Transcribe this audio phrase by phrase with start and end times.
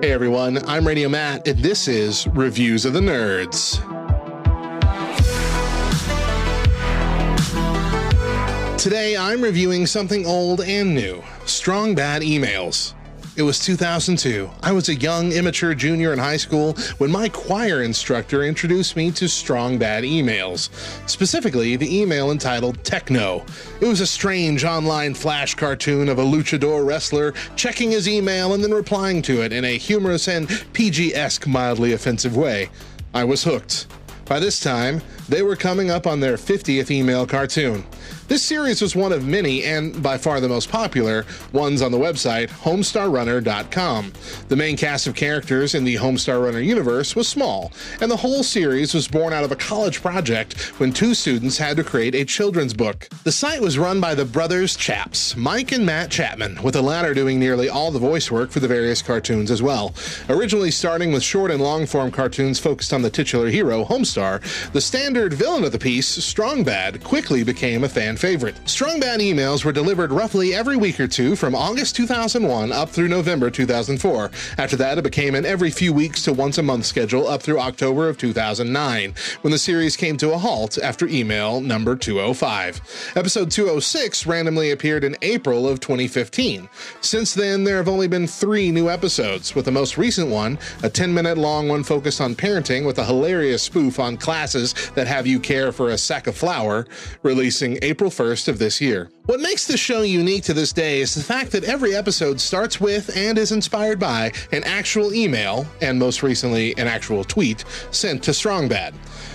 [0.00, 3.82] Hey everyone, I'm Radio Matt, and this is Reviews of the Nerds.
[8.78, 12.94] Today I'm reviewing something old and new Strong Bad Emails.
[13.38, 14.50] It was 2002.
[14.64, 19.12] I was a young, immature junior in high school when my choir instructor introduced me
[19.12, 20.70] to Strong Bad Emails,
[21.08, 23.46] specifically the email entitled Techno.
[23.80, 28.64] It was a strange online flash cartoon of a luchador wrestler checking his email and
[28.64, 32.70] then replying to it in a humorous and PG esque, mildly offensive way.
[33.14, 33.86] I was hooked.
[34.24, 37.86] By this time, they were coming up on their 50th email cartoon.
[38.28, 41.98] This series was one of many, and by far the most popular, ones on the
[41.98, 44.12] website HomestarRunner.com.
[44.48, 48.42] The main cast of characters in the Homestar Runner universe was small, and the whole
[48.42, 52.24] series was born out of a college project when two students had to create a
[52.24, 53.08] children's book.
[53.24, 57.14] The site was run by the brothers Chaps, Mike and Matt Chapman, with the latter
[57.14, 59.94] doing nearly all the voice work for the various cartoons as well.
[60.28, 64.40] Originally starting with short and long form cartoons focused on the titular hero, Homestar,
[64.72, 68.56] the standard villain of the piece, Strong Bad, quickly became a fan favorite.
[68.68, 73.08] Strong Bad emails were delivered roughly every week or two from August 2001 up through
[73.08, 74.30] November 2004.
[74.56, 77.58] After that, it became an every few weeks to once a month schedule up through
[77.58, 83.12] October of 2009, when the series came to a halt after email number 205.
[83.16, 86.68] Episode 206 randomly appeared in April of 2015.
[87.00, 90.88] Since then, there have only been three new episodes, with the most recent one, a
[90.88, 95.26] 10 minute long one focused on parenting with a hilarious spoof on classes that have
[95.26, 96.86] you care for a sack of flour,
[97.24, 99.10] releasing April April 1st of this year.
[99.26, 102.80] What makes this show unique to this day is the fact that every episode starts
[102.80, 108.22] with and is inspired by an actual email, and most recently, an actual tweet, sent
[108.22, 108.94] to Strong Bad.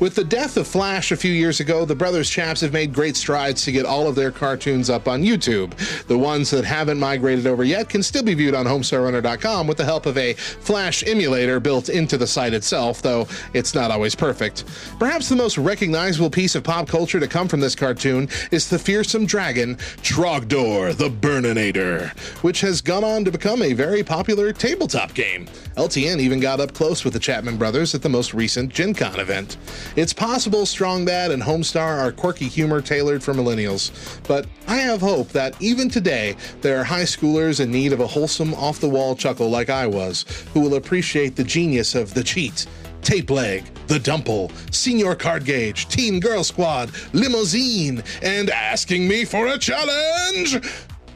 [0.00, 3.16] With the death of Flash a few years ago, the Brothers Chaps have made great
[3.16, 5.72] strides to get all of their cartoons up on YouTube.
[6.06, 9.84] The ones that haven't migrated over yet can still be viewed on HomestarRunner.com with the
[9.84, 14.64] help of a Flash emulator built into the site itself, though it's not always perfect.
[14.98, 18.78] Perhaps the most recognizable piece of pop culture to come from this cartoon is the
[18.78, 25.14] fearsome dragon, Trogdor the Burninator, which has gone on to become a very popular tabletop
[25.14, 25.46] game.
[25.76, 29.18] LTN even got up close with the Chapman brothers at the most recent Gen Con
[29.18, 29.56] event.
[29.96, 33.90] It's possible Strong Bad and Homestar are quirky humor tailored for millennials,
[34.28, 38.06] but I have hope that even today there are high schoolers in need of a
[38.06, 42.22] wholesome, off the wall chuckle like I was, who will appreciate the genius of the
[42.22, 42.66] cheat.
[43.04, 49.58] Tape Leg, The Dumple, Senor Cardgage, Teen Girl Squad, Limozeen, and asking me for a
[49.58, 50.58] challenge!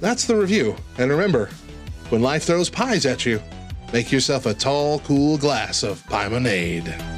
[0.00, 0.76] That's the review.
[0.98, 1.50] And remember,
[2.08, 3.42] when life throws pies at you,
[3.92, 7.11] make yourself a tall, cool glass of Piemonade.